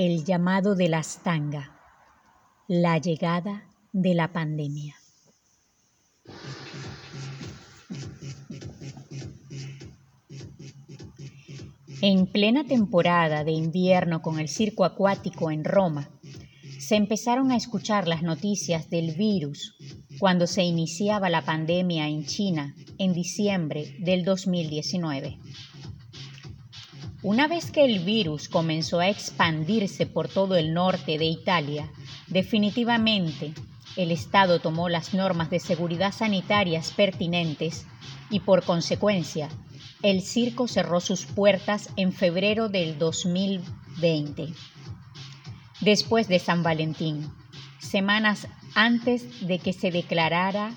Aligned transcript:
El 0.00 0.24
llamado 0.24 0.76
de 0.76 0.88
la 0.88 0.98
Astanga, 0.98 1.76
la 2.68 2.98
llegada 2.98 3.64
de 3.92 4.14
la 4.14 4.32
pandemia. 4.32 4.94
En 12.00 12.26
plena 12.28 12.62
temporada 12.62 13.42
de 13.42 13.50
invierno 13.50 14.22
con 14.22 14.38
el 14.38 14.48
circo 14.48 14.84
acuático 14.84 15.50
en 15.50 15.64
Roma, 15.64 16.08
se 16.78 16.94
empezaron 16.94 17.50
a 17.50 17.56
escuchar 17.56 18.06
las 18.06 18.22
noticias 18.22 18.88
del 18.90 19.16
virus 19.16 19.74
cuando 20.20 20.46
se 20.46 20.62
iniciaba 20.62 21.28
la 21.28 21.44
pandemia 21.44 22.06
en 22.06 22.24
China 22.24 22.76
en 22.98 23.14
diciembre 23.14 23.96
del 23.98 24.24
2019. 24.24 25.40
Una 27.22 27.48
vez 27.48 27.72
que 27.72 27.84
el 27.84 27.98
virus 27.98 28.48
comenzó 28.48 29.00
a 29.00 29.08
expandirse 29.08 30.06
por 30.06 30.28
todo 30.28 30.54
el 30.54 30.72
norte 30.72 31.18
de 31.18 31.24
Italia, 31.24 31.90
definitivamente 32.28 33.54
el 33.96 34.12
Estado 34.12 34.60
tomó 34.60 34.88
las 34.88 35.14
normas 35.14 35.50
de 35.50 35.58
seguridad 35.58 36.12
sanitarias 36.12 36.92
pertinentes 36.92 37.86
y 38.30 38.38
por 38.38 38.62
consecuencia 38.62 39.48
el 40.00 40.22
circo 40.22 40.68
cerró 40.68 41.00
sus 41.00 41.26
puertas 41.26 41.90
en 41.96 42.12
febrero 42.12 42.68
del 42.68 42.98
2020, 42.98 44.50
después 45.80 46.28
de 46.28 46.38
San 46.38 46.62
Valentín, 46.62 47.32
semanas 47.80 48.46
antes 48.76 49.44
de 49.44 49.58
que 49.58 49.72
se 49.72 49.90
declarara 49.90 50.72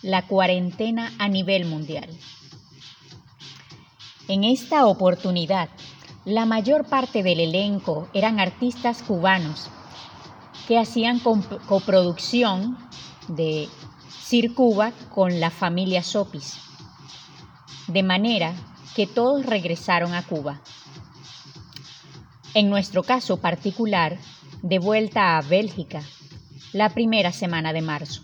la 0.00 0.26
cuarentena 0.26 1.12
a 1.18 1.28
nivel 1.28 1.66
mundial. 1.66 2.08
En 4.32 4.44
esta 4.44 4.86
oportunidad, 4.86 5.68
la 6.24 6.46
mayor 6.46 6.86
parte 6.86 7.22
del 7.22 7.38
elenco 7.38 8.08
eran 8.14 8.40
artistas 8.40 9.02
cubanos 9.02 9.68
que 10.66 10.78
hacían 10.78 11.20
coproducción 11.68 12.78
de 13.28 13.68
Sir 14.08 14.54
Cuba 14.54 14.92
con 15.10 15.38
la 15.38 15.50
familia 15.50 16.02
Sopis, 16.02 16.56
de 17.88 18.02
manera 18.02 18.54
que 18.96 19.06
todos 19.06 19.44
regresaron 19.44 20.14
a 20.14 20.22
Cuba. 20.22 20.62
En 22.54 22.70
nuestro 22.70 23.02
caso 23.02 23.36
particular, 23.36 24.16
de 24.62 24.78
vuelta 24.78 25.36
a 25.36 25.42
Bélgica, 25.42 26.00
la 26.72 26.88
primera 26.88 27.32
semana 27.32 27.74
de 27.74 27.82
marzo. 27.82 28.22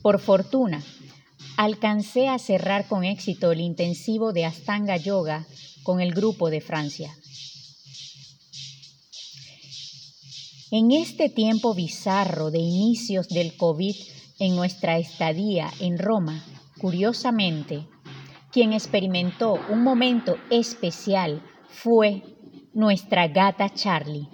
Por 0.00 0.18
fortuna, 0.18 0.82
alcancé 1.56 2.28
a 2.28 2.38
cerrar 2.38 2.86
con 2.86 3.04
éxito 3.04 3.52
el 3.52 3.60
intensivo 3.60 4.32
de 4.32 4.44
Astanga 4.44 4.96
Yoga 4.96 5.46
con 5.82 6.00
el 6.00 6.12
grupo 6.12 6.50
de 6.50 6.60
Francia. 6.60 7.16
En 10.70 10.90
este 10.90 11.28
tiempo 11.28 11.74
bizarro 11.74 12.50
de 12.50 12.58
inicios 12.58 13.28
del 13.28 13.56
COVID 13.56 13.94
en 14.38 14.56
nuestra 14.56 14.98
estadía 14.98 15.70
en 15.80 15.98
Roma, 15.98 16.44
curiosamente, 16.78 17.86
quien 18.52 18.72
experimentó 18.72 19.58
un 19.70 19.82
momento 19.82 20.36
especial 20.50 21.42
fue 21.68 22.22
nuestra 22.74 23.28
gata 23.28 23.72
Charlie, 23.72 24.28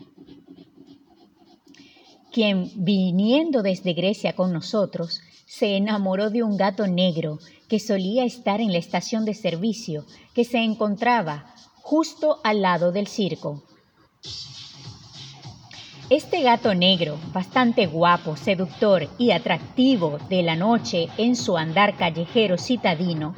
quien 2.33 2.71
viniendo 2.75 3.63
desde 3.63 3.93
Grecia 3.93 4.35
con 4.35 4.53
nosotros, 4.53 5.21
se 5.47 5.77
enamoró 5.77 6.31
de 6.31 6.43
un 6.43 6.57
gato 6.57 6.87
negro 6.87 7.39
que 7.69 7.79
solía 7.79 8.25
estar 8.25 8.61
en 8.61 8.73
la 8.73 8.79
estación 8.79 9.25
de 9.25 9.35
servicio 9.35 10.05
que 10.35 10.45
se 10.45 10.59
encontraba 10.59 11.55
justo 11.83 12.41
al 12.43 12.63
lado 12.63 12.91
del 12.91 13.07
circo. 13.07 13.63
Este 16.09 16.43
gato 16.43 16.75
negro, 16.75 17.19
bastante 17.33 17.87
guapo, 17.87 18.37
seductor 18.37 19.09
y 19.19 19.31
atractivo 19.31 20.19
de 20.29 20.43
la 20.43 20.57
noche 20.57 21.09
en 21.17 21.37
su 21.37 21.57
andar 21.57 21.97
callejero 21.97 22.59
citadino, 22.59 23.35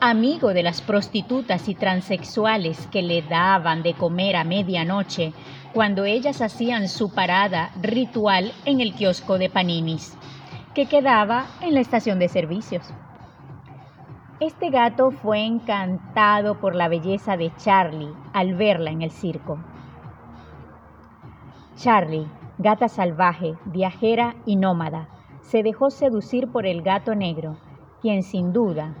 amigo 0.00 0.52
de 0.52 0.62
las 0.62 0.80
prostitutas 0.80 1.68
y 1.68 1.74
transexuales 1.74 2.86
que 2.88 3.02
le 3.02 3.22
daban 3.22 3.82
de 3.82 3.94
comer 3.94 4.36
a 4.36 4.44
medianoche 4.44 5.32
cuando 5.76 6.06
ellas 6.06 6.40
hacían 6.40 6.88
su 6.88 7.12
parada 7.12 7.70
ritual 7.82 8.50
en 8.64 8.80
el 8.80 8.94
kiosco 8.94 9.36
de 9.36 9.50
Paninis 9.50 10.16
que 10.72 10.86
quedaba 10.86 11.44
en 11.60 11.74
la 11.74 11.80
estación 11.80 12.18
de 12.18 12.30
servicios. 12.30 12.94
Este 14.40 14.70
gato 14.70 15.10
fue 15.10 15.44
encantado 15.44 16.58
por 16.60 16.74
la 16.74 16.88
belleza 16.88 17.36
de 17.36 17.52
Charlie 17.58 18.14
al 18.32 18.54
verla 18.54 18.90
en 18.90 19.02
el 19.02 19.10
circo. 19.10 19.58
Charlie, 21.76 22.26
gata 22.56 22.88
salvaje, 22.88 23.56
viajera 23.66 24.34
y 24.46 24.56
nómada, 24.56 25.10
se 25.42 25.62
dejó 25.62 25.90
seducir 25.90 26.50
por 26.50 26.64
el 26.64 26.80
gato 26.80 27.14
negro, 27.14 27.58
quien 28.00 28.22
sin 28.22 28.54
duda 28.54 28.94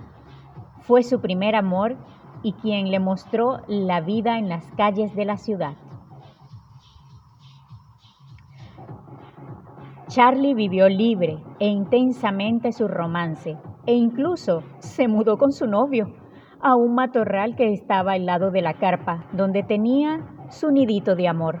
fue 0.80 1.02
su 1.02 1.22
primer 1.22 1.54
amor 1.54 1.96
y 2.42 2.52
quien 2.52 2.90
le 2.90 3.00
mostró 3.00 3.62
la 3.66 4.02
vida 4.02 4.38
en 4.38 4.50
las 4.50 4.66
calles 4.76 5.16
de 5.16 5.24
la 5.24 5.38
ciudad. 5.38 5.72
Charlie 10.08 10.54
vivió 10.54 10.88
libre 10.88 11.42
e 11.58 11.66
intensamente 11.66 12.70
su 12.70 12.86
romance 12.86 13.58
e 13.86 13.94
incluso 13.94 14.62
se 14.78 15.08
mudó 15.08 15.36
con 15.36 15.50
su 15.50 15.66
novio 15.66 16.14
a 16.60 16.76
un 16.76 16.94
matorral 16.94 17.56
que 17.56 17.72
estaba 17.72 18.12
al 18.12 18.24
lado 18.24 18.52
de 18.52 18.62
la 18.62 18.74
carpa, 18.74 19.24
donde 19.32 19.64
tenía 19.64 20.20
su 20.48 20.70
nidito 20.70 21.16
de 21.16 21.26
amor. 21.26 21.60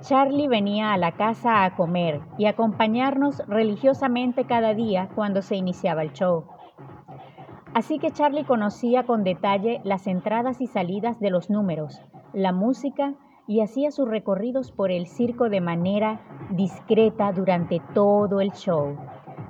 Charlie 0.00 0.48
venía 0.48 0.92
a 0.92 0.98
la 0.98 1.12
casa 1.12 1.64
a 1.64 1.74
comer 1.74 2.20
y 2.36 2.44
acompañarnos 2.44 3.42
religiosamente 3.48 4.44
cada 4.44 4.74
día 4.74 5.08
cuando 5.14 5.40
se 5.40 5.56
iniciaba 5.56 6.02
el 6.02 6.12
show. 6.12 6.44
Así 7.72 7.98
que 7.98 8.10
Charlie 8.10 8.44
conocía 8.44 9.04
con 9.04 9.24
detalle 9.24 9.80
las 9.82 10.06
entradas 10.06 10.60
y 10.60 10.66
salidas 10.66 11.18
de 11.20 11.30
los 11.30 11.48
números, 11.48 12.02
la 12.34 12.52
música 12.52 13.14
y 13.46 13.60
hacía 13.60 13.90
sus 13.90 14.08
recorridos 14.08 14.72
por 14.72 14.90
el 14.90 15.06
circo 15.06 15.48
de 15.48 15.60
manera 15.60 16.20
discreta 16.50 17.32
durante 17.32 17.80
todo 17.92 18.40
el 18.40 18.52
show, 18.52 18.96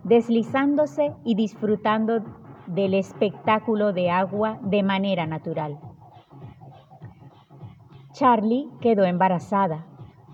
deslizándose 0.02 1.12
y 1.24 1.34
disfrutando 1.34 2.20
del 2.66 2.94
espectáculo 2.94 3.92
de 3.92 4.10
agua 4.10 4.58
de 4.62 4.82
manera 4.82 5.26
natural. 5.26 5.78
Charlie 8.12 8.68
quedó 8.80 9.04
embarazada, 9.04 9.86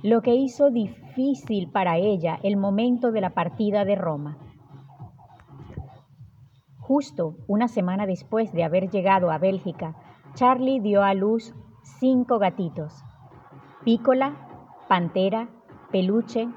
lo 0.03 0.23
que 0.23 0.35
hizo 0.35 0.71
difícil 0.71 1.71
para 1.71 1.97
ella 1.97 2.39
el 2.43 2.57
momento 2.57 3.11
de 3.11 3.21
la 3.21 3.31
partida 3.31 3.85
de 3.85 3.97
Roma. 3.97 4.39
Justo 6.79 7.37
una 7.47 7.69
semana 7.69 8.07
después 8.07 8.53
de 8.53 8.65
haber 8.65 8.91
llegado 8.91 9.31
a 9.31 9.39
Bélgica, 9.39 9.95
Charlie 10.35 10.81
dio 10.81 11.03
a 11.03 11.15
luz 11.15 11.55
cinco 11.83 12.39
gatitos, 12.39 13.05
Pícola, 13.85 14.35
Pantera, 14.89 15.49
Peluche, 15.91 16.49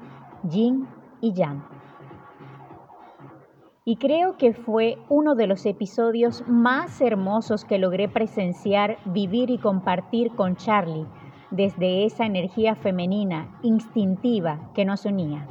Jin 0.48 0.86
y 1.20 1.32
Jan. 1.34 1.64
Y 3.86 3.96
creo 3.96 4.36
que 4.38 4.54
fue 4.54 4.98
uno 5.08 5.34
de 5.34 5.46
los 5.46 5.66
episodios 5.66 6.42
más 6.48 7.00
hermosos 7.00 7.64
que 7.64 7.78
logré 7.78 8.08
presenciar, 8.08 8.98
vivir 9.04 9.50
y 9.50 9.58
compartir 9.58 10.32
con 10.32 10.56
Charlie 10.56 11.06
desde 11.50 12.04
esa 12.04 12.26
energía 12.26 12.74
femenina 12.74 13.58
instintiva 13.62 14.70
que 14.74 14.84
nos 14.84 15.04
unía. 15.04 15.46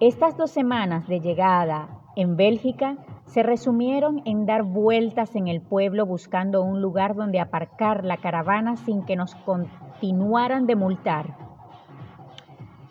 Estas 0.00 0.36
dos 0.36 0.52
semanas 0.52 1.08
de 1.08 1.20
llegada 1.20 1.88
en 2.14 2.36
Bélgica 2.36 2.96
se 3.28 3.42
resumieron 3.42 4.22
en 4.24 4.46
dar 4.46 4.62
vueltas 4.62 5.36
en 5.36 5.48
el 5.48 5.60
pueblo 5.60 6.06
buscando 6.06 6.62
un 6.62 6.80
lugar 6.80 7.14
donde 7.14 7.40
aparcar 7.40 8.04
la 8.04 8.16
caravana 8.16 8.76
sin 8.76 9.04
que 9.04 9.16
nos 9.16 9.34
continuaran 9.34 10.66
de 10.66 10.76
multar. 10.76 11.36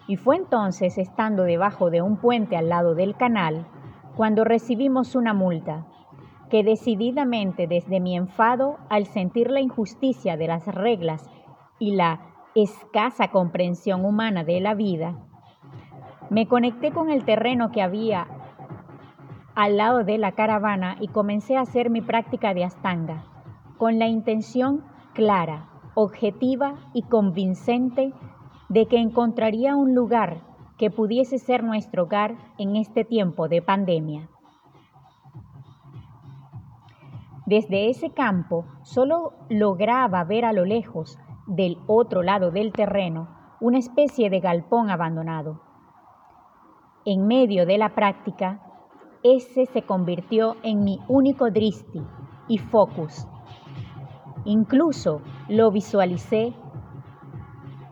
Y 0.07 0.15
fue 0.15 0.35
entonces, 0.37 0.99
estando 0.99 1.43
debajo 1.43 1.89
de 1.89 2.03
un 2.03 2.17
puente 2.17 2.55
al 2.55 2.69
lado 2.69 2.93
del 2.93 3.15
canal, 3.17 3.65
cuando 4.15 4.43
recibimos 4.43 5.15
una 5.15 5.33
multa, 5.33 5.87
que 6.51 6.63
decididamente 6.63 7.65
desde 7.65 7.99
mi 7.99 8.15
enfado 8.15 8.77
al 8.89 9.07
sentir 9.07 9.49
la 9.49 9.59
injusticia 9.59 10.37
de 10.37 10.47
las 10.47 10.67
reglas 10.67 11.27
y 11.79 11.95
la 11.95 12.21
escasa 12.53 13.29
comprensión 13.31 14.05
humana 14.05 14.43
de 14.43 14.61
la 14.61 14.75
vida, 14.75 15.17
me 16.29 16.47
conecté 16.47 16.91
con 16.91 17.09
el 17.09 17.25
terreno 17.25 17.71
que 17.71 17.81
había 17.81 18.27
al 19.57 19.77
lado 19.77 20.03
de 20.03 20.19
la 20.19 20.33
caravana 20.33 20.97
y 20.99 21.07
comencé 21.07 21.57
a 21.57 21.61
hacer 21.61 21.89
mi 21.89 22.01
práctica 22.01 22.53
de 22.53 22.63
astanga, 22.63 23.25
con 23.79 23.97
la 23.97 24.05
intención 24.05 24.83
clara, 25.15 25.67
objetiva 25.95 26.75
y 26.93 27.01
convincente 27.01 28.13
de 28.69 28.85
que 28.85 28.99
encontraría 28.99 29.75
un 29.75 29.95
lugar 29.95 30.41
que 30.77 30.91
pudiese 30.91 31.39
ser 31.39 31.63
nuestro 31.63 32.03
hogar 32.03 32.35
en 32.59 32.75
este 32.75 33.03
tiempo 33.03 33.47
de 33.47 33.63
pandemia. 33.63 34.29
Desde 37.47 37.89
ese 37.89 38.11
campo 38.11 38.65
solo 38.83 39.33
lograba 39.49 40.23
ver 40.23 40.45
a 40.45 40.53
lo 40.53 40.65
lejos, 40.65 41.17
del 41.47 41.79
otro 41.87 42.21
lado 42.21 42.51
del 42.51 42.73
terreno, 42.73 43.27
una 43.59 43.79
especie 43.79 44.29
de 44.29 44.39
galpón 44.39 44.91
abandonado. 44.91 45.61
En 47.05 47.25
medio 47.25 47.65
de 47.65 47.79
la 47.79 47.95
práctica, 47.95 48.61
ese 49.23 49.65
se 49.65 49.81
convirtió 49.81 50.55
en 50.63 50.83
mi 50.83 50.99
único 51.07 51.49
dristi 51.49 52.01
y 52.47 52.57
focus. 52.57 53.27
Incluso 54.45 55.21
lo 55.49 55.71
visualicé 55.71 56.53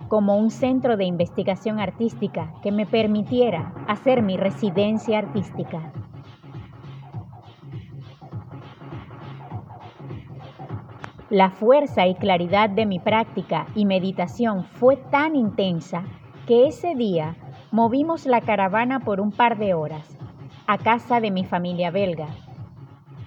como 0.08 0.38
un 0.38 0.52
centro 0.52 0.98
de 0.98 1.06
investigación 1.06 1.80
artística 1.80 2.54
que 2.62 2.72
me 2.72 2.86
permitiera 2.86 3.74
hacer 3.88 4.22
mi 4.22 4.38
residencia 4.38 5.20
artística. 5.20 5.92
La 11.30 11.50
fuerza 11.50 12.06
y 12.08 12.16
claridad 12.16 12.70
de 12.70 12.86
mi 12.86 13.00
práctica 13.00 13.66
y 13.76 13.86
meditación 13.86 14.64
fue 14.64 14.96
tan 14.96 15.36
intensa 15.36 16.04
que 16.46 16.68
ese 16.68 16.94
día 16.96 17.36
movimos 17.72 18.26
la 18.28 18.42
caravana 18.42 19.00
por 19.00 19.20
un 19.20 19.32
par 19.32 19.58
de 19.58 19.74
horas 19.74 20.15
a 20.68 20.80
casa 20.80 21.20
de 21.20 21.30
mi 21.30 21.46
familia 21.46 21.92
belga. 21.92 22.28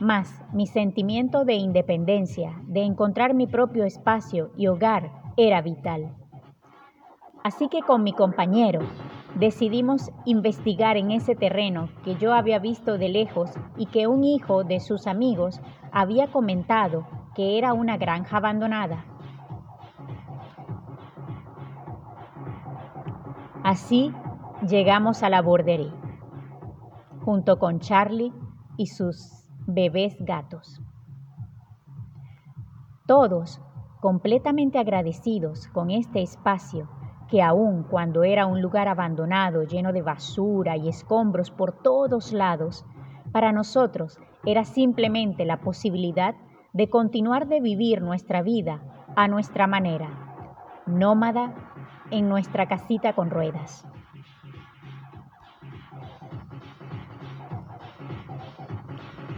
Más 0.00 0.43
mi 0.52 0.67
sentimiento 0.67 1.44
de 1.44 1.55
independencia, 1.55 2.61
de 2.67 2.82
encontrar 2.82 3.35
mi 3.35 3.46
propio 3.46 3.85
espacio 3.85 4.50
y 4.56 4.67
hogar 4.67 5.11
era 5.37 5.61
vital. 5.61 6.14
Así 7.44 7.69
que 7.69 7.82
con 7.82 8.02
mi 8.02 8.12
compañero 8.12 8.81
decidimos 9.37 10.11
investigar 10.25 10.96
en 10.96 11.12
ese 11.12 11.37
terreno 11.37 11.88
que 12.05 12.17
yo 12.17 12.35
había 12.35 12.58
visto 12.58 12.99
de 12.99 13.08
lejos 13.08 13.52
y 13.76 13.87
que 13.87 14.08
un 14.08 14.25
hijo 14.25 14.64
de 14.64 14.81
sus 14.81 15.06
amigos 15.06 15.61
había 15.93 16.26
comentado 16.26 17.06
que 17.37 17.56
era 17.56 17.73
una 17.73 17.96
granja 17.96 18.38
abandonada. 18.38 19.05
Así 23.62 24.12
llegamos 24.67 25.23
a 25.23 25.29
la 25.29 25.40
bordería, 25.43 25.93
junto 27.29 27.59
con 27.59 27.79
Charlie 27.81 28.33
y 28.79 28.87
sus 28.87 29.45
bebés 29.67 30.17
gatos. 30.19 30.81
Todos 33.07 33.61
completamente 34.01 34.79
agradecidos 34.79 35.69
con 35.69 35.91
este 35.91 36.23
espacio 36.23 36.89
que 37.29 37.43
aun 37.43 37.83
cuando 37.83 38.25
era 38.25 38.47
un 38.47 38.63
lugar 38.63 38.89
abandonado, 38.89 39.65
lleno 39.65 39.93
de 39.93 40.01
basura 40.01 40.79
y 40.79 40.89
escombros 40.89 41.51
por 41.51 41.73
todos 41.83 42.33
lados, 42.33 42.87
para 43.31 43.53
nosotros 43.53 44.19
era 44.47 44.65
simplemente 44.65 45.45
la 45.45 45.61
posibilidad 45.61 46.35
de 46.73 46.89
continuar 46.89 47.47
de 47.47 47.61
vivir 47.61 48.01
nuestra 48.01 48.41
vida 48.41 48.81
a 49.17 49.29
nuestra 49.29 49.67
manera, 49.67 50.09
nómada 50.87 51.53
en 52.11 52.27
nuestra 52.31 52.67
casita 52.69 53.13
con 53.13 53.29
ruedas. 53.29 53.85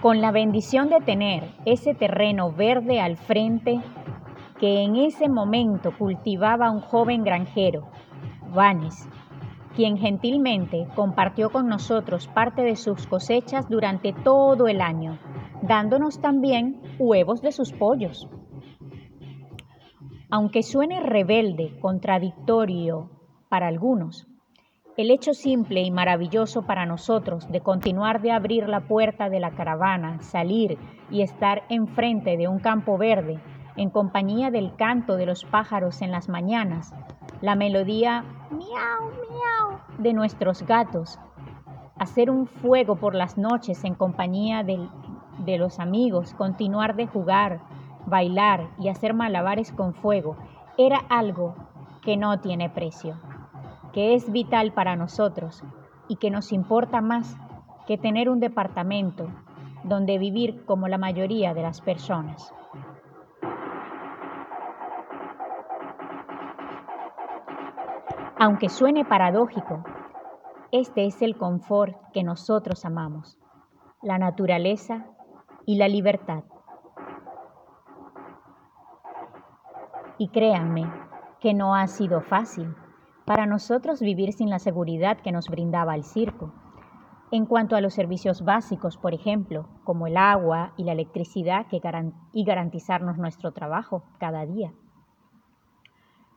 Con 0.03 0.23
la 0.23 0.31
bendición 0.31 0.89
de 0.89 1.01
tener 1.01 1.45
ese 1.67 1.93
terreno 1.95 2.51
verde 2.53 3.03
al 3.03 3.19
frente 3.19 3.83
que 4.59 4.83
en 4.83 4.97
ese 4.97 5.29
momento 5.29 5.93
cultivaba 5.99 6.71
un 6.71 6.81
joven 6.81 7.23
granjero, 7.23 7.91
Vanes, 8.55 9.07
quien 9.77 9.99
gentilmente 9.99 10.89
compartió 10.95 11.51
con 11.51 11.69
nosotros 11.69 12.29
parte 12.29 12.63
de 12.63 12.77
sus 12.77 13.07
cosechas 13.07 13.69
durante 13.69 14.15
todo 14.15 14.69
el 14.69 14.81
año, 14.81 15.19
dándonos 15.61 16.19
también 16.19 16.81
huevos 16.99 17.43
de 17.43 17.53
sus 17.53 17.73
pollos. 17.73 18.27
Aunque 20.31 20.63
suene 20.63 21.01
rebelde, 21.01 21.79
contradictorio 21.79 23.11
para 23.51 23.69
algunos, 23.69 24.30
el 25.01 25.11
hecho 25.11 25.33
simple 25.33 25.81
y 25.81 25.91
maravilloso 25.91 26.61
para 26.63 26.85
nosotros 26.85 27.51
de 27.51 27.63
continuar 27.63 28.21
de 28.21 28.33
abrir 28.33 28.69
la 28.69 28.81
puerta 28.81 29.31
de 29.31 29.41
la 29.41 29.53
caravana, 29.53 30.21
salir 30.21 30.77
y 31.11 31.23
estar 31.23 31.63
enfrente 31.71 32.37
de 32.37 32.49
un 32.49 32.59
campo 32.59 32.99
verde, 32.99 33.41
en 33.77 33.89
compañía 33.89 34.51
del 34.51 34.77
canto 34.77 35.17
de 35.17 35.25
los 35.25 35.45
pájaros 35.45 36.03
en 36.03 36.11
las 36.11 36.29
mañanas, 36.29 36.93
la 37.41 37.55
melodía 37.55 38.25
miau, 38.51 39.11
miau 39.31 39.81
de 39.97 40.13
nuestros 40.13 40.65
gatos, 40.65 41.19
hacer 41.97 42.29
un 42.29 42.47
fuego 42.47 42.97
por 42.97 43.15
las 43.15 43.39
noches 43.39 43.85
en 43.85 43.95
compañía 43.95 44.63
de 44.63 45.57
los 45.57 45.79
amigos, 45.79 46.35
continuar 46.35 46.95
de 46.95 47.07
jugar, 47.07 47.63
bailar 48.05 48.69
y 48.79 48.91
hacer 48.91 49.15
malabares 49.15 49.73
con 49.73 49.95
fuego, 49.95 50.37
era 50.77 50.99
algo 51.09 51.55
que 52.03 52.19
no 52.19 52.39
tiene 52.41 52.69
precio, 52.69 53.17
que 53.93 54.15
es 54.15 54.31
vital 54.31 54.73
para 54.73 54.97
nosotros 54.97 55.63
y 56.09 56.17
que 56.17 56.31
nos 56.31 56.53
importa 56.53 57.01
más 57.01 57.37
que 57.87 57.99
tener 57.99 58.29
un 58.29 58.41
departamento 58.41 59.27
donde 59.85 60.19
vivir 60.19 60.65
como 60.65 60.89
la 60.89 60.99
mayoría 60.99 61.55
de 61.55 61.63
las 61.63 61.81
personas. 61.81 62.53
Aunque 68.39 68.69
suene 68.69 69.05
paradójico, 69.05 69.85
este 70.73 71.05
es 71.05 71.21
el 71.21 71.37
confort 71.37 71.97
que 72.13 72.23
nosotros 72.23 72.85
amamos, 72.85 73.39
la 74.03 74.19
naturaleza 74.19 75.07
y 75.67 75.77
la 75.77 75.89
libertad. 75.89 76.45
Y 80.17 80.29
créanme 80.29 80.91
que 81.41 81.55
no 81.55 81.75
ha 81.75 81.87
sido 81.87 82.21
fácil 82.21 82.75
para 83.31 83.47
nosotros 83.47 84.01
vivir 84.01 84.33
sin 84.33 84.51
la 84.51 84.59
seguridad 84.59 85.21
que 85.21 85.31
nos 85.31 85.47
brindaba 85.47 85.95
el 85.95 86.03
circo. 86.03 86.53
En 87.31 87.47
cuanto 87.47 87.77
a 87.77 87.81
los 87.81 87.95
servicios 87.95 88.43
básicos, 88.45 88.97
por 88.97 89.15
ejemplo, 89.15 89.69
como 89.85 90.09
el 90.09 90.17
agua 90.17 90.73
y 90.77 90.83
la 90.83 90.91
electricidad 90.91 91.65
y 92.33 92.45
garantizarnos 92.45 93.19
nuestro 93.19 93.53
trabajo 93.53 94.03
cada 94.19 94.45
día. 94.47 94.73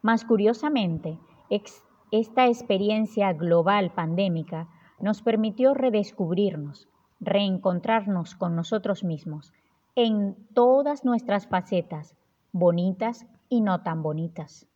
Más 0.03 0.23
curiosamente, 0.23 1.17
esta 1.49 2.45
experiencia 2.45 3.33
global 3.33 3.89
pandémica 3.95 4.67
nos 4.99 5.23
permitió 5.23 5.73
redescubrirnos, 5.73 6.89
reencontrarnos 7.19 8.35
con 8.35 8.55
nosotros 8.55 9.03
mismos 9.03 9.51
en 9.95 10.35
todas 10.53 11.05
nuestras 11.05 11.47
facetas, 11.47 12.15
bonitas 12.51 13.25
y 13.49 13.61
no 13.61 13.81
tan 13.81 14.03
bonitas, 14.03 14.67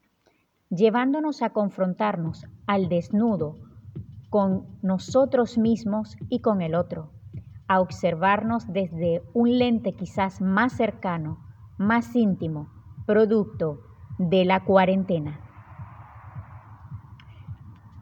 llevándonos 0.70 1.42
a 1.42 1.52
confrontarnos 1.52 2.46
al 2.66 2.90
desnudo 2.90 3.58
con 4.30 4.66
nosotros 4.82 5.58
mismos 5.58 6.18
y 6.30 6.42
con 6.42 6.62
el 6.62 6.76
otro, 6.76 7.12
a 7.68 7.80
observarnos 7.80 8.68
desde 8.68 9.24
un 9.34 9.58
lente 9.58 9.94
quizás 9.94 10.42
más 10.42 10.74
cercano, 10.74 11.40
más 11.78 12.16
íntimo, 12.16 12.70
producto 13.06 13.80
de 14.18 14.44
la 14.44 14.66
cuarentena. 14.66 15.40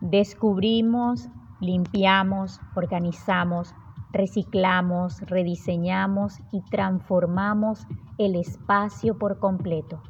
Descubrimos, 0.02 1.30
limpiamos, 1.62 2.60
organizamos, 2.76 3.74
reciclamos, 4.12 5.22
rediseñamos 5.22 6.40
y 6.52 6.62
transformamos 6.70 7.86
el 8.18 8.36
espacio 8.36 9.18
por 9.18 9.40
completo, 9.40 10.02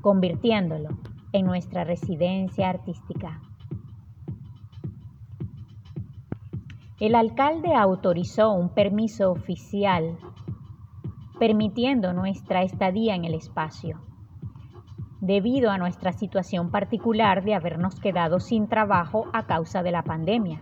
convirtiéndolo 0.00 0.88
en 1.32 1.46
nuestra 1.46 1.84
residencia 1.84 2.68
artística. 2.68 3.40
El 6.98 7.14
alcalde 7.14 7.74
autorizó 7.74 8.52
un 8.52 8.68
permiso 8.70 9.30
oficial 9.30 10.18
permitiendo 11.38 12.12
nuestra 12.12 12.62
estadía 12.62 13.14
en 13.14 13.24
el 13.24 13.34
espacio 13.34 14.00
debido 15.20 15.70
a 15.70 15.78
nuestra 15.78 16.12
situación 16.12 16.70
particular 16.70 17.44
de 17.44 17.54
habernos 17.54 18.00
quedado 18.00 18.40
sin 18.40 18.68
trabajo 18.68 19.26
a 19.32 19.46
causa 19.46 19.82
de 19.82 19.92
la 19.92 20.02
pandemia, 20.02 20.60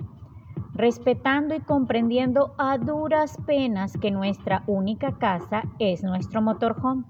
respetando 0.75 1.55
y 1.55 1.61
comprendiendo 1.61 2.55
a 2.59 2.77
duras 2.79 3.39
penas 3.47 3.97
que 3.97 4.11
nuestra 4.11 4.65
única 4.67 5.13
casa 5.19 5.63
es 5.79 6.03
nuestro 6.03 6.43
motorhome, 6.43 7.05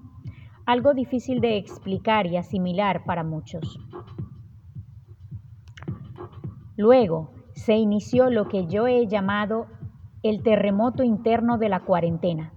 algo 0.69 0.93
difícil 0.93 1.41
de 1.41 1.57
explicar 1.57 2.27
y 2.27 2.37
asimilar 2.37 3.03
para 3.03 3.23
muchos. 3.23 3.79
Luego 6.77 7.31
se 7.55 7.75
inició 7.75 8.29
lo 8.29 8.47
que 8.47 8.67
yo 8.67 8.85
he 8.85 9.07
llamado 9.07 9.65
el 10.21 10.43
terremoto 10.43 11.03
interno 11.03 11.57
de 11.57 11.69
la 11.69 11.79
cuarentena 11.79 12.53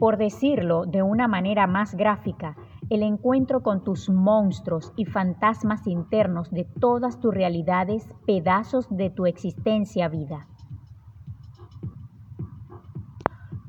por 0.00 0.16
decirlo 0.16 0.86
de 0.86 1.02
una 1.02 1.28
manera 1.28 1.66
más 1.66 1.94
gráfica, 1.94 2.56
el 2.88 3.02
encuentro 3.02 3.62
con 3.62 3.84
tus 3.84 4.08
monstruos 4.08 4.94
y 4.96 5.04
fantasmas 5.04 5.86
internos 5.86 6.50
de 6.50 6.64
todas 6.64 7.20
tus 7.20 7.34
realidades, 7.34 8.08
pedazos 8.26 8.88
de 8.88 9.10
tu 9.10 9.26
existencia 9.26 10.08
vida. 10.08 10.48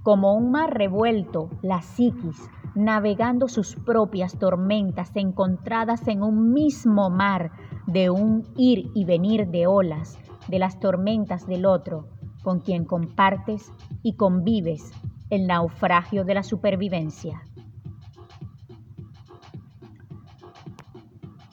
Como 0.03 0.33
un 0.33 0.51
mar 0.51 0.73
revuelto, 0.73 1.49
la 1.61 1.81
psiquis, 1.81 2.49
navegando 2.75 3.47
sus 3.47 3.75
propias 3.75 4.37
tormentas 4.37 5.11
encontradas 5.15 6.07
en 6.07 6.23
un 6.23 6.53
mismo 6.53 7.09
mar 7.09 7.51
de 7.87 8.09
un 8.09 8.43
ir 8.55 8.89
y 8.95 9.05
venir 9.05 9.47
de 9.47 9.67
olas, 9.67 10.17
de 10.47 10.59
las 10.59 10.79
tormentas 10.79 11.45
del 11.45 11.65
otro, 11.65 12.07
con 12.43 12.59
quien 12.59 12.85
compartes 12.85 13.71
y 14.01 14.15
convives 14.15 14.91
el 15.29 15.47
naufragio 15.47 16.23
de 16.23 16.33
la 16.33 16.43
supervivencia. 16.43 17.41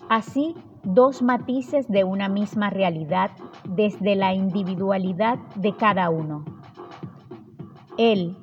Así, 0.08 0.54
dos 0.84 1.20
matices 1.20 1.86
de 1.88 2.04
una 2.04 2.28
misma 2.30 2.70
realidad 2.70 3.30
desde 3.68 4.16
la 4.16 4.32
individualidad 4.32 5.38
de 5.54 5.76
cada 5.76 6.08
uno. 6.08 6.57
Él, 7.98 8.36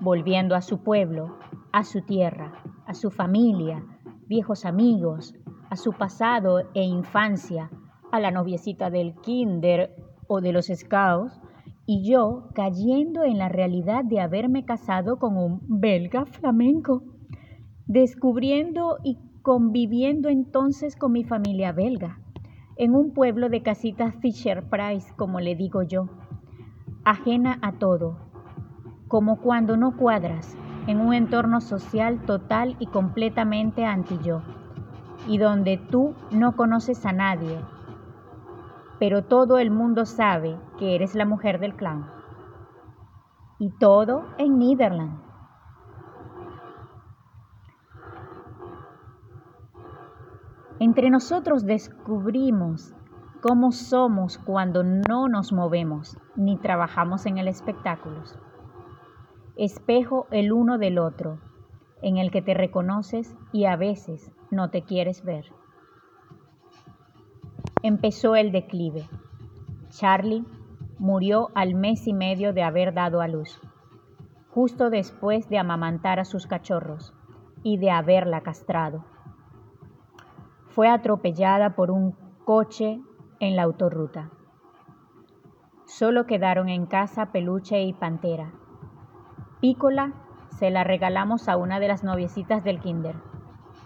volviendo 0.00 0.54
a 0.54 0.60
su 0.60 0.84
pueblo, 0.84 1.36
a 1.72 1.82
su 1.82 2.02
tierra, 2.02 2.62
a 2.86 2.94
su 2.94 3.10
familia, 3.10 3.84
viejos 4.28 4.64
amigos, 4.64 5.34
a 5.68 5.74
su 5.74 5.92
pasado 5.92 6.60
e 6.74 6.84
infancia, 6.84 7.70
a 8.12 8.20
la 8.20 8.30
noviecita 8.30 8.88
del 8.88 9.16
kinder 9.16 9.96
o 10.28 10.40
de 10.40 10.52
los 10.52 10.66
scouts, 10.66 11.40
y 11.86 12.08
yo 12.08 12.50
cayendo 12.54 13.24
en 13.24 13.38
la 13.38 13.48
realidad 13.48 14.04
de 14.04 14.20
haberme 14.20 14.64
casado 14.64 15.18
con 15.18 15.36
un 15.36 15.60
belga 15.66 16.24
flamenco, 16.24 17.02
descubriendo 17.86 18.98
y 19.02 19.18
conviviendo 19.42 20.28
entonces 20.28 20.94
con 20.94 21.10
mi 21.10 21.24
familia 21.24 21.72
belga, 21.72 22.20
en 22.76 22.94
un 22.94 23.12
pueblo 23.12 23.48
de 23.48 23.62
casitas 23.62 24.14
Fisher 24.20 24.62
Price, 24.70 25.12
como 25.16 25.40
le 25.40 25.56
digo 25.56 25.82
yo, 25.82 26.06
ajena 27.04 27.58
a 27.60 27.72
todo, 27.72 28.29
como 29.10 29.38
cuando 29.38 29.76
no 29.76 29.96
cuadras 29.96 30.56
en 30.86 31.00
un 31.00 31.12
entorno 31.12 31.60
social 31.60 32.20
total 32.20 32.76
y 32.78 32.86
completamente 32.86 33.84
anti 33.84 34.16
yo 34.22 34.40
y 35.26 35.36
donde 35.36 35.78
tú 35.78 36.14
no 36.30 36.54
conoces 36.54 37.04
a 37.04 37.12
nadie, 37.12 37.60
pero 39.00 39.24
todo 39.24 39.58
el 39.58 39.72
mundo 39.72 40.06
sabe 40.06 40.56
que 40.78 40.94
eres 40.94 41.16
la 41.16 41.26
mujer 41.26 41.58
del 41.58 41.74
clan. 41.74 42.08
Y 43.58 43.70
todo 43.78 44.24
en 44.38 44.58
Netherlands. 44.58 45.20
Entre 50.78 51.10
nosotros 51.10 51.66
descubrimos 51.66 52.94
cómo 53.42 53.72
somos 53.72 54.38
cuando 54.38 54.84
no 54.84 55.28
nos 55.28 55.52
movemos 55.52 56.16
ni 56.36 56.56
trabajamos 56.56 57.26
en 57.26 57.38
el 57.38 57.48
espectáculo. 57.48 58.22
Espejo 59.62 60.26
el 60.30 60.52
uno 60.52 60.78
del 60.78 60.98
otro, 60.98 61.38
en 62.00 62.16
el 62.16 62.30
que 62.30 62.40
te 62.40 62.54
reconoces 62.54 63.36
y 63.52 63.66
a 63.66 63.76
veces 63.76 64.32
no 64.50 64.70
te 64.70 64.84
quieres 64.84 65.22
ver. 65.22 65.52
Empezó 67.82 68.36
el 68.36 68.52
declive. 68.52 69.06
Charlie 69.90 70.46
murió 70.98 71.50
al 71.54 71.74
mes 71.74 72.06
y 72.06 72.14
medio 72.14 72.54
de 72.54 72.62
haber 72.62 72.94
dado 72.94 73.20
a 73.20 73.28
luz, 73.28 73.60
justo 74.48 74.88
después 74.88 75.50
de 75.50 75.58
amamantar 75.58 76.20
a 76.20 76.24
sus 76.24 76.46
cachorros 76.46 77.12
y 77.62 77.76
de 77.76 77.90
haberla 77.90 78.40
castrado. 78.40 79.04
Fue 80.68 80.88
atropellada 80.88 81.76
por 81.76 81.90
un 81.90 82.16
coche 82.46 82.98
en 83.40 83.56
la 83.56 83.64
autorruta. 83.64 84.30
Solo 85.84 86.24
quedaron 86.24 86.70
en 86.70 86.86
casa 86.86 87.30
Peluche 87.30 87.82
y 87.82 87.92
Pantera. 87.92 88.54
Pícola 89.60 90.12
se 90.58 90.70
la 90.70 90.84
regalamos 90.84 91.48
a 91.48 91.56
una 91.56 91.80
de 91.80 91.88
las 91.88 92.02
noviecitas 92.02 92.64
del 92.64 92.80
kinder 92.80 93.16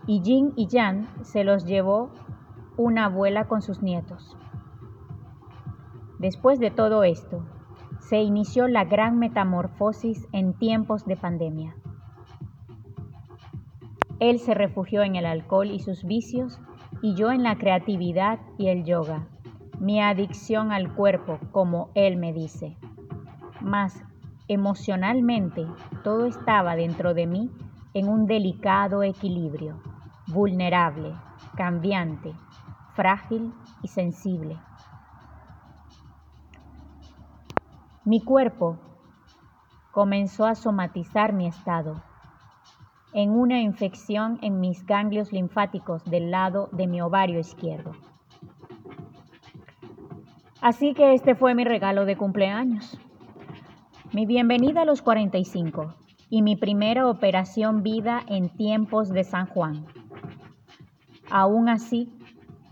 y 0.07 0.21
Jin 0.23 0.53
y 0.55 0.69
Jan 0.71 1.09
se 1.23 1.43
los 1.43 1.65
llevó 1.65 2.11
una 2.77 3.07
abuela 3.07 3.47
con 3.47 3.61
sus 3.61 3.83
nietos. 3.83 4.37
Después 6.19 6.61
de 6.61 6.71
todo 6.71 7.05
esto, 7.05 7.45
se 7.99 8.21
inició 8.21 8.69
la 8.69 8.85
gran 8.85 9.19
metamorfosis 9.19 10.29
en 10.33 10.55
tiempos 10.55 11.07
de 11.07 11.17
pandemia. 11.17 11.75
Él 14.21 14.39
se 14.39 14.55
refugió 14.55 15.03
en 15.03 15.17
el 15.17 15.27
alcohol 15.27 15.71
y 15.71 15.81
sus 15.81 16.05
vicios 16.05 16.61
y 17.03 17.15
yo 17.15 17.33
en 17.33 17.43
la 17.43 17.57
creatividad 17.57 18.39
y 18.59 18.69
el 18.69 18.85
yoga, 18.85 19.27
mi 19.81 20.01
adicción 20.01 20.71
al 20.71 20.95
cuerpo, 20.95 21.39
como 21.51 21.91
él 21.95 22.17
me 22.17 22.33
dice. 22.33 22.77
Mas 23.61 24.05
emocionalmente 24.49 25.67
todo 26.03 26.27
estaba 26.27 26.77
dentro 26.77 27.15
de 27.15 27.27
mí 27.27 27.51
en 27.95 28.09
un 28.09 28.27
delicado 28.27 29.03
equilibrio 29.03 29.81
vulnerable, 30.27 31.15
cambiante, 31.57 32.33
frágil 32.95 33.53
y 33.83 33.89
sensible. 33.89 34.59
Mi 38.05 38.21
cuerpo 38.21 38.79
comenzó 39.93 40.47
a 40.47 40.55
somatizar 40.55 41.33
mi 41.33 41.47
estado 41.47 42.03
en 43.15 43.31
una 43.31 43.61
infección 43.61 44.39
en 44.43 44.61
mis 44.61 44.85
ganglios 44.85 45.33
linfáticos 45.33 46.05
del 46.05 46.31
lado 46.31 46.69
de 46.73 46.89
mi 46.89 47.01
ovario 47.01 47.39
izquierdo. 47.39 47.93
Así 50.61 50.95
que 50.95 51.15
este 51.15 51.35
fue 51.35 51.55
mi 51.55 51.65
regalo 51.65 52.07
de 52.07 52.17
cumpleaños. 52.17 52.99
Mi 54.15 54.27
bienvenida 54.27 54.83
a 54.83 54.85
los 54.85 55.03
45 55.03 55.93
y 56.31 56.43
mi 56.43 56.55
primera 56.55 57.09
operación 57.09 57.83
vida 57.83 58.23
en 58.29 58.49
tiempos 58.49 59.09
de 59.09 59.25
San 59.25 59.49
Juan. 59.49 59.87
Aún 61.33 61.69
así, 61.69 62.13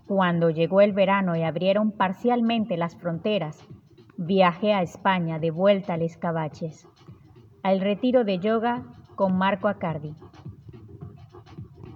cuando 0.06 0.50
llegó 0.50 0.82
el 0.82 0.92
verano 0.92 1.34
y 1.34 1.42
abrieron 1.42 1.90
parcialmente 1.90 2.76
las 2.76 2.94
fronteras, 2.94 3.58
viajé 4.16 4.72
a 4.72 4.82
España 4.82 5.40
de 5.40 5.50
vuelta 5.50 5.94
a 5.94 5.96
Les 5.96 6.16
Cabaches, 6.16 6.86
al 7.64 7.80
retiro 7.80 8.22
de 8.22 8.38
yoga 8.38 8.84
con 9.16 9.36
Marco 9.36 9.66
Acardi. 9.66 10.14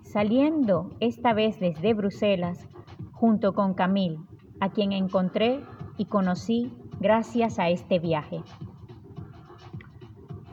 Saliendo 0.03 0.91
esta 0.99 1.35
vez 1.35 1.61
desde 1.61 1.95
Bruselas, 1.95 2.67
junto 3.13 3.55
con 3.55 3.75
Camille, 3.75 4.19
a 4.59 4.71
quien 4.71 4.91
encontré 4.91 5.61
y 5.97 6.07
conocí 6.07 6.73
gracias 6.99 7.61
a 7.61 7.69
este 7.69 8.01
viaje. 8.01 8.43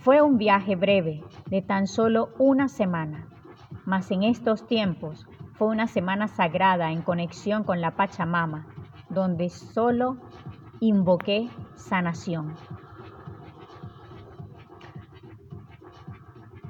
Fue 0.03 0.21
un 0.21 0.37
viaje 0.37 0.75
breve, 0.75 1.23
de 1.45 1.61
tan 1.61 1.87
solo 1.87 2.27
una 2.37 2.67
semana, 2.67 3.25
mas 3.85 4.11
en 4.11 4.23
estos 4.23 4.67
tiempos 4.67 5.25
fue 5.53 5.69
una 5.69 5.87
semana 5.87 6.27
sagrada 6.27 6.91
en 6.91 7.01
conexión 7.01 7.63
con 7.63 7.79
la 7.79 7.91
Pachamama, 7.91 8.67
donde 9.09 9.47
solo 9.47 10.17
invoqué 10.81 11.47
sanación. 11.75 12.53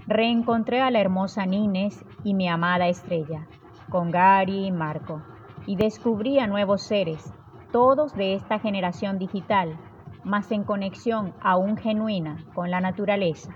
Reencontré 0.06 0.82
a 0.82 0.92
la 0.92 1.02
hermosa 1.02 1.48
Nines 1.48 2.06
y 2.24 2.36
mi 2.36 2.48
amada 2.48 2.88
estrella, 2.88 3.48
con 3.90 4.12
Gary 4.12 4.68
y 4.68 4.72
Marco, 4.72 5.24
y 5.66 5.76
descubrí 5.76 6.38
a 6.38 6.46
nuevos 6.46 6.84
seres, 6.84 7.34
todos 7.72 8.14
de 8.14 8.36
esta 8.36 8.60
generación 8.60 9.18
digital, 9.18 9.80
más 10.24 10.52
en 10.52 10.64
conexión 10.64 11.34
aún 11.42 11.78
genuina 11.78 12.38
con 12.54 12.72
la 12.72 12.82
naturaleza 12.82 13.56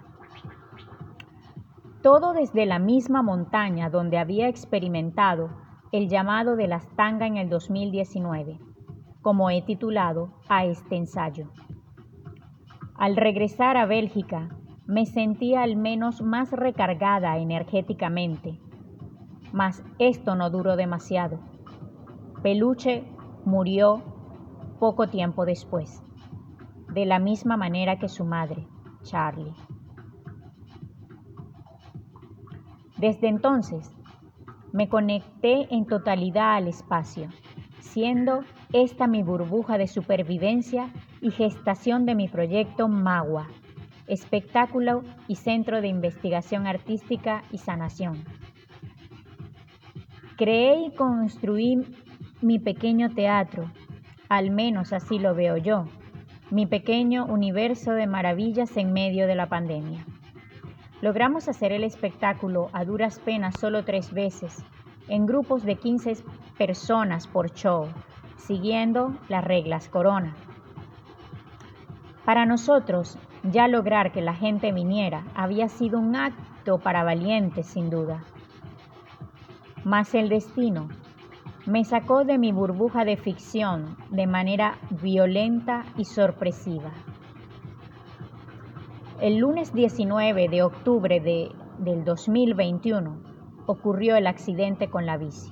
todo 2.08 2.32
desde 2.32 2.66
la 2.66 2.80
misma 2.80 3.22
montaña 3.22 3.90
donde 3.90 4.18
había 4.18 4.48
experimentado 4.48 5.50
el 5.92 6.08
llamado 6.08 6.56
de 6.56 6.70
las 6.70 6.88
tanga 6.96 7.28
en 7.28 7.36
el 7.36 7.50
2019, 7.50 8.60
como 9.22 9.50
he 9.50 9.62
titulado 9.62 10.34
a 10.48 10.64
este 10.64 10.96
ensayo. 10.96 11.50
Al 12.96 13.18
regresar 13.18 13.76
a 13.76 13.86
Bélgica, 13.86 14.50
me 14.86 15.06
sentía 15.06 15.64
al 15.64 15.76
menos 15.76 16.22
más 16.22 16.52
recargada 16.52 17.38
energéticamente, 17.40 18.58
mas 19.52 19.84
esto 20.00 20.36
no 20.36 20.50
duró 20.50 20.78
demasiado. 20.78 21.40
Peluche 22.42 23.04
murió 23.44 24.02
poco 24.80 25.08
tiempo 25.10 25.46
después, 25.46 26.02
de 26.98 27.06
la 27.06 27.20
misma 27.20 27.58
manera 27.58 28.00
que 28.00 28.10
su 28.10 28.26
madre, 28.26 28.66
Charlie. 29.04 29.54
Desde 32.98 33.28
entonces, 33.28 33.96
me 34.74 34.90
conecté 34.90 35.72
en 35.72 35.86
totalidad 35.86 36.56
al 36.56 36.68
espacio, 36.68 37.30
siendo 37.82 38.40
esta 38.74 39.06
mi 39.06 39.22
burbuja 39.22 39.78
de 39.78 39.88
supervivencia 39.88 40.90
y 41.22 41.30
gestación 41.30 42.08
de 42.08 42.16
mi 42.16 42.30
proyecto 42.30 42.88
Magua, 42.88 43.46
espectáculo 44.08 45.04
y 45.28 45.36
centro 45.36 45.82
de 45.82 45.90
investigación 45.90 46.66
artística 46.66 47.44
y 47.52 47.60
sanación. 47.60 48.24
Creé 50.36 50.88
y 50.88 50.96
construí 50.96 51.78
mi 52.42 52.58
pequeño 52.58 53.14
teatro, 53.14 53.72
al 54.30 54.50
menos 54.50 54.94
así 54.94 55.20
lo 55.20 55.36
veo 55.36 55.58
yo, 55.58 55.86
mi 56.50 56.66
pequeño 56.66 57.26
universo 57.26 57.92
de 57.92 58.08
maravillas 58.08 58.78
en 58.78 58.94
medio 58.94 59.28
de 59.28 59.36
la 59.36 59.48
pandemia. 59.48 60.06
Logramos 61.02 61.50
hacer 61.50 61.74
el 61.74 61.84
espectáculo 61.84 62.70
a 62.74 62.86
duras 62.86 63.20
penas 63.20 63.60
solo 63.60 63.84
tres 63.84 64.14
veces, 64.14 64.64
en 65.10 65.26
grupos 65.26 65.64
de 65.64 65.76
15 65.76 66.18
personas 66.58 67.28
por 67.28 67.52
show, 67.52 67.88
siguiendo 68.38 69.18
las 69.28 69.44
reglas 69.44 69.90
corona. 69.90 70.36
Para 72.24 72.46
nosotros, 72.46 73.18
ya 73.44 73.68
lograr 73.68 74.12
que 74.12 74.22
la 74.22 74.34
gente 74.34 74.72
viniera 74.72 75.24
había 75.36 75.68
sido 75.68 76.00
un 76.00 76.16
acto 76.16 76.80
para 76.80 77.04
valientes, 77.04 77.68
sin 77.68 77.90
duda. 77.90 78.24
Mas 79.84 80.16
el 80.16 80.30
destino 80.30 80.88
me 81.68 81.84
sacó 81.84 82.24
de 82.24 82.38
mi 82.38 82.54
burbuja 82.54 83.04
de 83.04 83.18
ficción 83.18 83.98
de 84.10 84.26
manera 84.26 84.78
violenta 85.02 85.84
y 85.98 86.06
sorpresiva. 86.06 86.92
El 89.20 89.40
lunes 89.40 89.74
19 89.74 90.48
de 90.48 90.64
octubre 90.64 91.20
de, 91.20 91.52
del 91.80 92.06
2021 92.06 93.18
ocurrió 93.66 94.16
el 94.16 94.28
accidente 94.28 94.90
con 94.90 95.06
la 95.06 95.18
bici. 95.18 95.52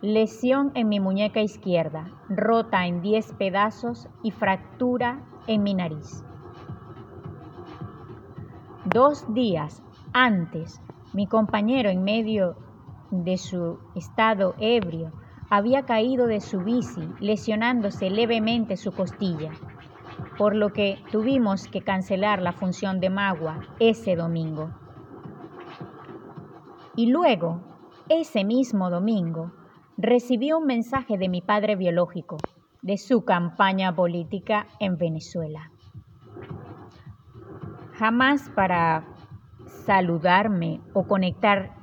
Lesión 0.00 0.72
en 0.74 0.88
mi 0.88 0.98
muñeca 0.98 1.40
izquierda, 1.40 2.10
rota 2.28 2.86
en 2.86 3.00
10 3.00 3.34
pedazos 3.34 4.08
y 4.24 4.32
fractura 4.32 5.24
en 5.46 5.62
mi 5.62 5.74
nariz. 5.74 6.24
Dos 8.86 9.32
días 9.32 9.84
antes, 10.12 10.82
mi 11.12 11.28
compañero 11.28 11.90
en 11.90 12.02
medio 12.02 12.56
de 13.12 13.36
su 13.36 13.78
estado 13.94 14.54
ebrio 14.58 15.12
había 15.50 15.84
caído 15.84 16.26
de 16.26 16.40
su 16.40 16.60
bici, 16.60 17.06
lesionándose 17.20 18.08
levemente 18.08 18.78
su 18.78 18.90
costilla, 18.92 19.52
por 20.38 20.56
lo 20.56 20.72
que 20.72 20.98
tuvimos 21.12 21.68
que 21.68 21.82
cancelar 21.82 22.40
la 22.40 22.52
función 22.52 23.00
de 23.00 23.10
Magua 23.10 23.60
ese 23.78 24.16
domingo. 24.16 24.70
Y 26.96 27.10
luego, 27.10 27.60
ese 28.08 28.44
mismo 28.44 28.88
domingo, 28.88 29.52
recibí 29.98 30.52
un 30.52 30.64
mensaje 30.64 31.18
de 31.18 31.28
mi 31.28 31.42
padre 31.42 31.76
biológico 31.76 32.38
de 32.80 32.96
su 32.96 33.26
campaña 33.26 33.94
política 33.94 34.66
en 34.80 34.96
Venezuela. 34.96 35.70
Jamás 37.92 38.50
para 38.56 39.04
saludarme 39.66 40.80
o 40.94 41.06
conectar 41.06 41.81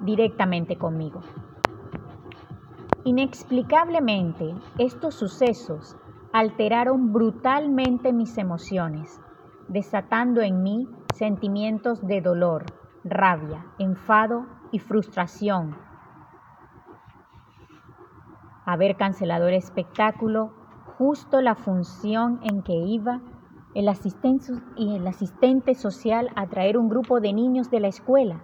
directamente 0.00 0.76
conmigo. 0.76 1.20
Inexplicablemente, 3.04 4.54
estos 4.78 5.14
sucesos 5.14 5.96
alteraron 6.32 7.12
brutalmente 7.12 8.12
mis 8.12 8.36
emociones, 8.38 9.20
desatando 9.68 10.42
en 10.42 10.62
mí 10.62 10.88
sentimientos 11.14 12.06
de 12.06 12.20
dolor, 12.20 12.64
rabia, 13.04 13.64
enfado 13.78 14.46
y 14.72 14.78
frustración 14.78 15.76
haber 18.68 18.96
cancelado 18.96 19.48
el 19.48 19.54
espectáculo 19.54 20.52
justo 20.98 21.40
la 21.40 21.54
función 21.54 22.38
en 22.42 22.62
que 22.62 22.74
iba 22.74 23.22
el 23.74 23.88
asistente, 23.88 24.52
el 24.76 25.06
asistente 25.06 25.74
social 25.74 26.28
a 26.36 26.48
traer 26.48 26.76
un 26.76 26.90
grupo 26.90 27.20
de 27.20 27.32
niños 27.32 27.70
de 27.70 27.80
la 27.80 27.88
escuela 27.88 28.42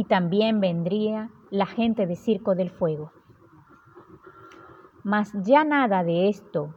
y 0.00 0.04
también 0.04 0.60
vendría 0.60 1.28
la 1.50 1.66
gente 1.66 2.06
de 2.06 2.16
Circo 2.16 2.54
del 2.54 2.70
Fuego. 2.70 3.12
Mas 5.04 5.30
ya 5.42 5.62
nada 5.62 6.04
de 6.04 6.30
esto 6.30 6.74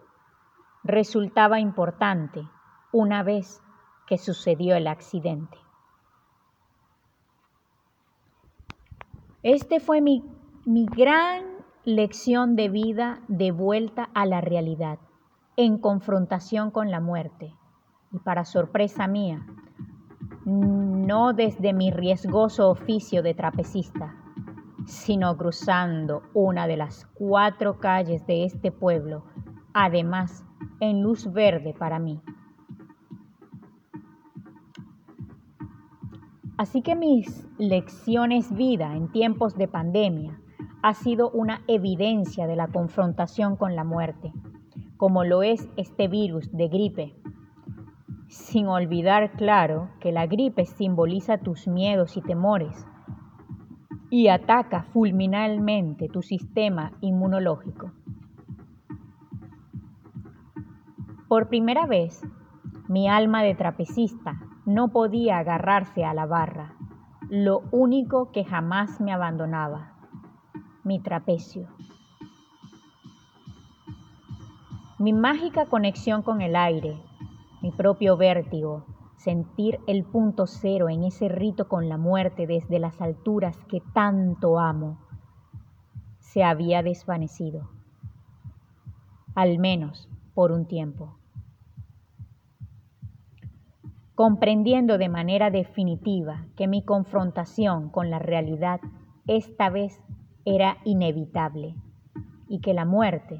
resultaba 0.83 1.61
importante 1.61 2.45
una 2.91 3.23
vez 3.23 3.63
que 4.07 4.17
sucedió 4.17 4.75
el 4.75 4.87
accidente. 4.87 5.57
Este 9.41 9.79
fue 9.79 10.01
mi, 10.01 10.21
mi 10.65 10.85
gran 10.85 11.45
lección 11.85 12.57
de 12.57 12.67
vida 12.67 13.21
de 13.29 13.51
vuelta 13.51 14.09
a 14.13 14.25
la 14.25 14.41
realidad, 14.41 14.99
en 15.55 15.77
confrontación 15.77 16.71
con 16.71 16.91
la 16.91 16.99
muerte. 16.99 17.55
Y 18.11 18.19
para 18.19 18.43
sorpresa 18.43 19.07
mía, 19.07 19.45
no 20.45 21.33
desde 21.33 21.73
mi 21.73 21.91
riesgoso 21.91 22.69
oficio 22.69 23.23
de 23.23 23.33
trapecista, 23.33 24.15
sino 24.85 25.37
cruzando 25.37 26.23
una 26.33 26.67
de 26.67 26.77
las 26.77 27.05
cuatro 27.13 27.79
calles 27.79 28.25
de 28.27 28.45
este 28.45 28.71
pueblo, 28.71 29.25
además 29.73 30.45
en 30.79 31.01
luz 31.01 31.31
verde 31.31 31.73
para 31.73 31.99
mí. 31.99 32.21
Así 36.57 36.81
que 36.81 36.95
mis 36.95 37.47
lecciones 37.57 38.53
vida 38.55 38.95
en 38.95 39.11
tiempos 39.11 39.55
de 39.55 39.67
pandemia 39.67 40.39
ha 40.83 40.93
sido 40.93 41.31
una 41.31 41.61
evidencia 41.67 42.45
de 42.45 42.55
la 42.55 42.67
confrontación 42.67 43.55
con 43.55 43.75
la 43.75 43.83
muerte, 43.83 44.33
como 44.97 45.23
lo 45.23 45.41
es 45.41 45.67
este 45.77 46.07
virus 46.07 46.51
de 46.51 46.67
gripe. 46.67 47.22
Sin 48.33 48.65
olvidar, 48.65 49.33
claro, 49.33 49.91
que 49.99 50.11
la 50.11 50.25
gripe 50.25 50.65
simboliza 50.65 51.37
tus 51.37 51.67
miedos 51.67 52.17
y 52.17 52.21
temores 52.21 52.87
y 54.09 54.29
ataca 54.29 54.81
fulminalmente 54.91 56.09
tu 56.09 56.23
sistema 56.23 56.93
inmunológico. 56.99 57.91
Por 61.27 61.47
primera 61.47 61.85
vez, 61.85 62.23
mi 62.87 63.07
alma 63.07 63.43
de 63.43 63.53
trapecista 63.53 64.41
no 64.65 64.87
podía 64.87 65.37
agarrarse 65.37 66.03
a 66.03 66.15
la 66.15 66.25
barra, 66.25 66.73
lo 67.29 67.61
único 67.69 68.31
que 68.31 68.43
jamás 68.43 68.99
me 68.99 69.13
abandonaba 69.13 69.93
mi 70.83 70.99
trapecio. 70.99 71.67
Mi 74.97 75.13
mágica 75.13 75.67
conexión 75.67 76.23
con 76.23 76.41
el 76.41 76.55
aire, 76.55 76.97
mi 77.63 77.71
propio 77.71 78.17
vértigo, 78.17 78.85
sentir 79.15 79.79
el 79.87 80.03
punto 80.03 80.47
cero 80.47 80.89
en 80.89 81.05
ese 81.05 81.29
rito 81.29 81.69
con 81.69 81.87
la 81.87 81.97
muerte 81.97 82.45
desde 82.45 82.77
las 82.77 82.99
alturas 82.99 83.57
que 83.69 83.81
tanto 83.93 84.59
amo, 84.59 84.99
se 86.19 86.43
había 86.43 86.83
desvanecido, 86.83 87.69
al 89.33 89.59
menos 89.59 90.09
por 90.33 90.51
un 90.51 90.65
tiempo. 90.65 91.15
Comprendiendo 94.13 94.97
de 94.97 95.07
manera 95.07 95.49
definitiva 95.49 96.45
que 96.57 96.67
mi 96.67 96.83
confrontación 96.83 97.89
con 97.89 98.09
la 98.09 98.19
realidad 98.19 98.81
esta 99.25 99.69
vez 99.69 100.03
era 100.43 100.79
inevitable 100.83 101.75
y 102.49 102.59
que 102.59 102.73
la 102.73 102.83
muerte 102.83 103.39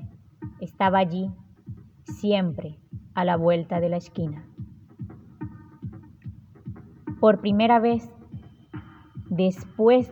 estaba 0.61 0.99
allí 0.99 1.29
siempre 2.05 2.79
a 3.15 3.25
la 3.25 3.37
vuelta 3.37 3.79
de 3.79 3.89
la 3.89 3.97
esquina. 3.97 4.45
Por 7.19 7.39
primera 7.39 7.79
vez, 7.79 8.09
después 9.29 10.11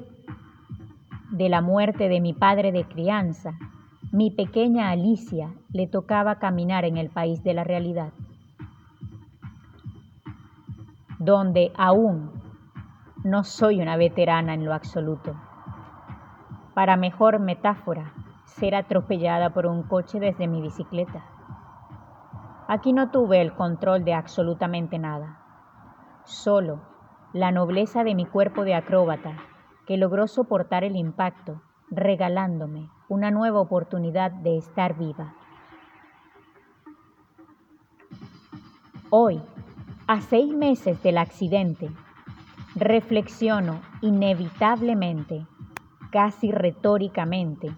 de 1.32 1.50
la 1.50 1.62
muerte 1.62 2.10
de 2.10 2.22
mi 2.22 2.34
padre 2.34 2.72
de 2.72 2.86
crianza, 2.86 3.54
mi 4.12 4.32
pequeña 4.32 4.90
Alicia 4.90 5.54
le 5.72 5.88
tocaba 5.88 6.40
caminar 6.40 6.86
en 6.86 6.98
el 6.98 7.10
país 7.10 7.44
de 7.44 7.54
la 7.54 7.64
realidad, 7.64 8.14
donde 11.20 11.72
aún 11.78 12.32
no 13.24 13.44
soy 13.44 13.82
una 13.82 13.98
veterana 13.98 14.54
en 14.54 14.66
lo 14.66 14.74
absoluto 14.74 15.36
para 16.74 16.96
mejor 16.96 17.40
metáfora, 17.40 18.14
ser 18.46 18.76
atropellada 18.76 19.52
por 19.52 19.66
un 19.66 19.84
coche 19.84 20.20
desde 20.20 20.48
mi 20.48 20.62
bicicleta. 20.62 21.24
Aquí 22.74 22.94
no 22.94 23.12
tuve 23.12 23.42
el 23.42 23.54
control 23.54 24.06
de 24.06 24.14
absolutamente 24.14 24.98
nada, 24.98 25.42
solo 26.24 26.82
la 27.34 27.52
nobleza 27.52 28.06
de 28.06 28.16
mi 28.16 28.26
cuerpo 28.26 28.64
de 28.64 28.76
acróbata 28.76 29.36
que 29.86 29.98
logró 29.98 30.26
soportar 30.26 30.86
el 30.86 30.96
impacto, 30.96 31.62
regalándome 31.90 32.90
una 33.10 33.30
nueva 33.30 33.60
oportunidad 33.60 34.32
de 34.32 34.56
estar 34.56 34.98
viva. 34.98 35.36
Hoy, 39.10 39.42
a 40.08 40.22
seis 40.22 40.54
meses 40.54 41.04
del 41.04 41.18
accidente, 41.18 41.92
reflexiono 42.76 43.82
inevitablemente 44.00 45.46
casi 46.10 46.54
retóricamente. 46.54 47.76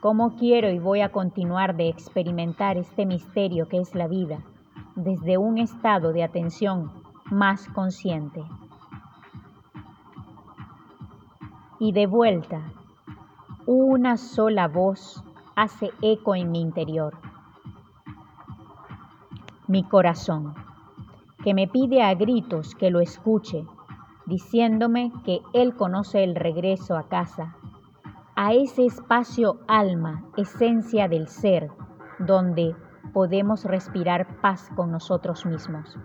¿Cómo 0.00 0.36
quiero 0.36 0.70
y 0.70 0.78
voy 0.78 1.00
a 1.00 1.10
continuar 1.10 1.74
de 1.74 1.88
experimentar 1.88 2.76
este 2.76 3.04
misterio 3.04 3.66
que 3.68 3.78
es 3.78 3.96
la 3.96 4.06
vida 4.06 4.38
desde 4.94 5.38
un 5.38 5.58
estado 5.58 6.12
de 6.12 6.22
atención 6.22 6.92
más 7.32 7.68
consciente? 7.70 8.44
Y 11.80 11.90
de 11.90 12.06
vuelta, 12.06 12.62
una 13.66 14.18
sola 14.18 14.68
voz 14.68 15.24
hace 15.56 15.90
eco 16.00 16.36
en 16.36 16.52
mi 16.52 16.60
interior. 16.60 17.16
Mi 19.66 19.82
corazón, 19.82 20.54
que 21.42 21.54
me 21.54 21.66
pide 21.66 22.04
a 22.04 22.14
gritos 22.14 22.76
que 22.76 22.92
lo 22.92 23.00
escuche, 23.00 23.64
diciéndome 24.26 25.12
que 25.24 25.40
Él 25.54 25.74
conoce 25.74 26.22
el 26.22 26.36
regreso 26.36 26.96
a 26.96 27.08
casa, 27.08 27.56
a 28.40 28.52
ese 28.52 28.86
espacio 28.86 29.58
alma, 29.66 30.22
esencia 30.36 31.08
del 31.08 31.26
ser, 31.26 31.72
donde 32.20 32.76
podemos 33.12 33.64
respirar 33.64 34.40
paz 34.40 34.70
con 34.76 34.92
nosotros 34.92 35.44
mismos. 35.44 35.98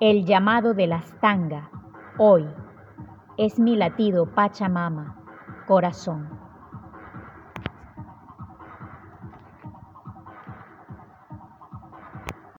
El 0.00 0.24
llamado 0.24 0.72
de 0.72 0.86
la 0.86 0.96
astanga, 0.96 1.70
hoy, 2.16 2.48
es 3.36 3.58
mi 3.58 3.76
latido 3.76 4.24
Pachamama, 4.34 5.22
corazón. 5.68 6.30